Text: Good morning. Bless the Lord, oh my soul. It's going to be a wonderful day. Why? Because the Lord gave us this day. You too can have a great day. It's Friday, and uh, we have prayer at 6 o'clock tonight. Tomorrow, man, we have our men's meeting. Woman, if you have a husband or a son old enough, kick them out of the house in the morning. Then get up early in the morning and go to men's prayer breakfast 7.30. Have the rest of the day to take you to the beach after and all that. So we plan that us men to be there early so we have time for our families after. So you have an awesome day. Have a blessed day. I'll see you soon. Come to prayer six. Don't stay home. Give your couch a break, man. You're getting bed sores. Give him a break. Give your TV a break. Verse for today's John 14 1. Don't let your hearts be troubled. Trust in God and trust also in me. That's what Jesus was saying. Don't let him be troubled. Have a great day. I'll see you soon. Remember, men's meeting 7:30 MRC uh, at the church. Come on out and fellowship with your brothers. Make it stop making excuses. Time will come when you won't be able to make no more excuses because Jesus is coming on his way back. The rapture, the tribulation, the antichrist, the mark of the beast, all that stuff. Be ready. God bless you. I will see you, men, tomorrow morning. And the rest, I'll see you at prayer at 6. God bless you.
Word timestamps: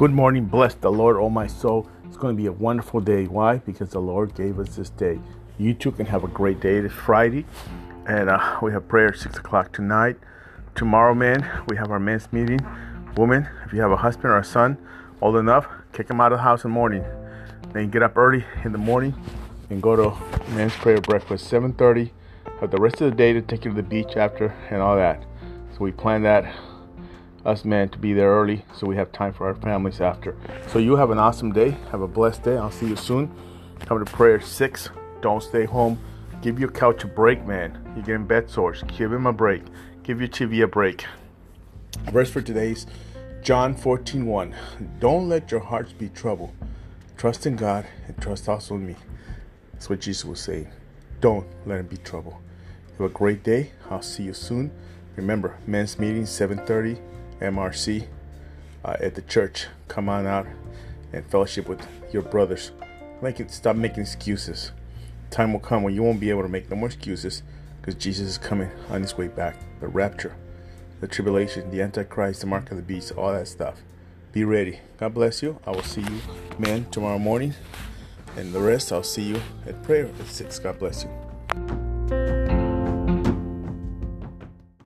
Good 0.00 0.12
morning. 0.12 0.46
Bless 0.46 0.72
the 0.72 0.90
Lord, 0.90 1.18
oh 1.18 1.28
my 1.28 1.46
soul. 1.46 1.86
It's 2.06 2.16
going 2.16 2.34
to 2.34 2.42
be 2.42 2.46
a 2.46 2.52
wonderful 2.52 3.00
day. 3.00 3.26
Why? 3.26 3.58
Because 3.58 3.90
the 3.90 4.00
Lord 4.00 4.34
gave 4.34 4.58
us 4.58 4.76
this 4.76 4.88
day. 4.88 5.20
You 5.58 5.74
too 5.74 5.92
can 5.92 6.06
have 6.06 6.24
a 6.24 6.26
great 6.26 6.58
day. 6.58 6.76
It's 6.76 6.94
Friday, 6.94 7.44
and 8.06 8.30
uh, 8.30 8.58
we 8.62 8.72
have 8.72 8.88
prayer 8.88 9.08
at 9.08 9.18
6 9.18 9.36
o'clock 9.36 9.74
tonight. 9.74 10.16
Tomorrow, 10.74 11.14
man, 11.14 11.46
we 11.68 11.76
have 11.76 11.90
our 11.90 12.00
men's 12.00 12.32
meeting. 12.32 12.60
Woman, 13.18 13.46
if 13.66 13.74
you 13.74 13.82
have 13.82 13.90
a 13.90 13.98
husband 13.98 14.32
or 14.32 14.38
a 14.38 14.42
son 14.42 14.78
old 15.20 15.36
enough, 15.36 15.66
kick 15.92 16.06
them 16.06 16.18
out 16.18 16.32
of 16.32 16.38
the 16.38 16.44
house 16.44 16.64
in 16.64 16.70
the 16.70 16.74
morning. 16.74 17.04
Then 17.74 17.90
get 17.90 18.02
up 18.02 18.16
early 18.16 18.46
in 18.64 18.72
the 18.72 18.78
morning 18.78 19.14
and 19.68 19.82
go 19.82 19.96
to 19.96 20.50
men's 20.54 20.72
prayer 20.76 21.02
breakfast 21.02 21.52
7.30. 21.52 22.10
Have 22.60 22.70
the 22.70 22.80
rest 22.80 23.02
of 23.02 23.10
the 23.10 23.16
day 23.18 23.34
to 23.34 23.42
take 23.42 23.66
you 23.66 23.72
to 23.72 23.76
the 23.76 23.82
beach 23.82 24.16
after 24.16 24.46
and 24.70 24.80
all 24.80 24.96
that. 24.96 25.22
So 25.74 25.80
we 25.80 25.92
plan 25.92 26.22
that 26.22 26.50
us 27.44 27.64
men 27.64 27.88
to 27.90 27.98
be 27.98 28.12
there 28.12 28.30
early 28.30 28.64
so 28.74 28.86
we 28.86 28.96
have 28.96 29.12
time 29.12 29.32
for 29.32 29.46
our 29.46 29.54
families 29.54 30.00
after. 30.00 30.36
So 30.68 30.78
you 30.78 30.96
have 30.96 31.10
an 31.10 31.18
awesome 31.18 31.52
day. 31.52 31.76
Have 31.90 32.02
a 32.02 32.08
blessed 32.08 32.42
day. 32.42 32.56
I'll 32.56 32.70
see 32.70 32.88
you 32.88 32.96
soon. 32.96 33.34
Come 33.80 34.04
to 34.04 34.10
prayer 34.10 34.40
six. 34.40 34.90
Don't 35.20 35.42
stay 35.42 35.64
home. 35.64 35.98
Give 36.42 36.58
your 36.58 36.70
couch 36.70 37.04
a 37.04 37.06
break, 37.06 37.46
man. 37.46 37.78
You're 37.94 38.04
getting 38.04 38.26
bed 38.26 38.50
sores. 38.50 38.82
Give 38.96 39.12
him 39.12 39.26
a 39.26 39.32
break. 39.32 39.62
Give 40.02 40.20
your 40.20 40.28
TV 40.28 40.62
a 40.62 40.66
break. 40.66 41.04
Verse 42.10 42.30
for 42.30 42.40
today's 42.40 42.86
John 43.42 43.74
14 43.74 44.26
1. 44.26 44.54
Don't 44.98 45.28
let 45.28 45.50
your 45.50 45.60
hearts 45.60 45.92
be 45.92 46.08
troubled. 46.08 46.52
Trust 47.16 47.46
in 47.46 47.56
God 47.56 47.86
and 48.06 48.16
trust 48.20 48.48
also 48.48 48.74
in 48.74 48.86
me. 48.86 48.96
That's 49.72 49.90
what 49.90 50.00
Jesus 50.00 50.24
was 50.24 50.40
saying. 50.40 50.70
Don't 51.20 51.46
let 51.66 51.80
him 51.80 51.86
be 51.86 51.98
troubled. 51.98 52.36
Have 52.98 53.10
a 53.10 53.12
great 53.12 53.42
day. 53.42 53.72
I'll 53.90 54.02
see 54.02 54.24
you 54.24 54.34
soon. 54.34 54.70
Remember, 55.16 55.58
men's 55.66 55.98
meeting 55.98 56.24
7:30 56.24 56.98
MRC 57.40 58.06
uh, 58.84 58.96
at 59.00 59.14
the 59.14 59.22
church. 59.22 59.66
Come 59.88 60.08
on 60.08 60.26
out 60.26 60.46
and 61.12 61.24
fellowship 61.26 61.68
with 61.68 61.86
your 62.12 62.22
brothers. 62.22 62.72
Make 63.22 63.40
it 63.40 63.50
stop 63.50 63.76
making 63.76 64.02
excuses. 64.02 64.72
Time 65.30 65.52
will 65.52 65.60
come 65.60 65.82
when 65.82 65.94
you 65.94 66.02
won't 66.02 66.20
be 66.20 66.30
able 66.30 66.42
to 66.42 66.48
make 66.48 66.70
no 66.70 66.76
more 66.76 66.88
excuses 66.88 67.42
because 67.80 67.94
Jesus 67.94 68.28
is 68.28 68.38
coming 68.38 68.70
on 68.88 69.02
his 69.02 69.16
way 69.16 69.28
back. 69.28 69.56
The 69.80 69.88
rapture, 69.88 70.36
the 71.00 71.06
tribulation, 71.06 71.70
the 71.70 71.82
antichrist, 71.82 72.40
the 72.40 72.46
mark 72.46 72.70
of 72.70 72.76
the 72.76 72.82
beast, 72.82 73.12
all 73.12 73.32
that 73.32 73.48
stuff. 73.48 73.80
Be 74.32 74.44
ready. 74.44 74.80
God 74.98 75.14
bless 75.14 75.42
you. 75.42 75.58
I 75.66 75.70
will 75.70 75.82
see 75.82 76.02
you, 76.02 76.20
men, 76.58 76.86
tomorrow 76.90 77.18
morning. 77.18 77.54
And 78.36 78.52
the 78.52 78.60
rest, 78.60 78.92
I'll 78.92 79.02
see 79.02 79.22
you 79.22 79.42
at 79.66 79.82
prayer 79.82 80.06
at 80.06 80.26
6. 80.26 80.58
God 80.60 80.78
bless 80.78 81.04
you. 81.04 81.29